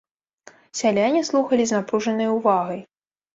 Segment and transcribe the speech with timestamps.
[0.79, 2.83] Сяляне слухалі з напружанай увагай.